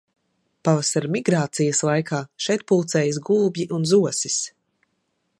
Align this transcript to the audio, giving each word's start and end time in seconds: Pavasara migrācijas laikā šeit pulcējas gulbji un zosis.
Pavasara 0.67 1.09
migrācijas 1.15 1.81
laikā 1.89 2.21
šeit 2.45 2.65
pulcējas 2.71 3.19
gulbji 3.27 3.67
un 3.77 3.85
zosis. 3.93 4.39